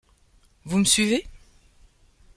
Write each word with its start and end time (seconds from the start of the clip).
Vous 0.65 0.79
me 0.79 0.83
suivez? 0.83 1.27